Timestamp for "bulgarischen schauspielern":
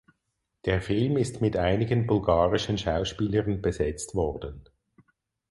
2.07-3.61